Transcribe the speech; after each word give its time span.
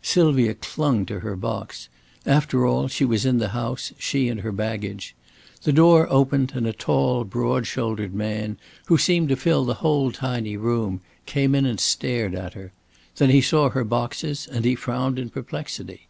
Sylvia 0.00 0.54
clung 0.54 1.04
to 1.04 1.20
her 1.20 1.36
box. 1.36 1.90
After 2.24 2.64
all 2.64 2.88
she 2.88 3.04
was 3.04 3.26
in 3.26 3.36
the 3.36 3.50
house, 3.50 3.92
she 3.98 4.30
and 4.30 4.40
her 4.40 4.50
baggage. 4.50 5.14
The 5.64 5.74
door 5.74 6.08
opened 6.10 6.52
and 6.54 6.66
a 6.66 6.72
tall 6.72 7.22
broad 7.24 7.66
shouldered 7.66 8.14
man, 8.14 8.56
who 8.86 8.96
seemed 8.96 9.28
to 9.28 9.36
fill 9.36 9.66
the 9.66 9.74
whole 9.84 10.10
tiny 10.10 10.56
room, 10.56 11.02
came 11.26 11.54
in 11.54 11.66
and 11.66 11.78
stared 11.78 12.34
at 12.34 12.54
her. 12.54 12.72
Then 13.16 13.28
he 13.28 13.42
saw 13.42 13.68
her 13.68 13.84
boxes, 13.84 14.48
and 14.50 14.64
he 14.64 14.74
frowned 14.74 15.18
in 15.18 15.28
perplexity. 15.28 16.08